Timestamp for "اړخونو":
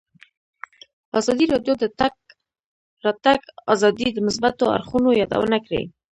4.75-5.09